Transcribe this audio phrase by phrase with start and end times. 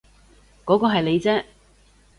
[0.65, 1.43] 嗰個係你啫